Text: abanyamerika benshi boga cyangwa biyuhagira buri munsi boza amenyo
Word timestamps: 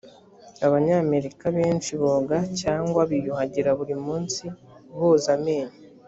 abanyamerika 0.65 1.45
benshi 1.57 1.91
boga 2.01 2.37
cyangwa 2.61 3.01
biyuhagira 3.09 3.69
buri 3.79 3.95
munsi 4.05 4.43
boza 4.97 5.29
amenyo 5.37 5.75